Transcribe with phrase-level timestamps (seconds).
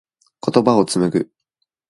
[0.51, 1.31] 言葉を紡ぐ。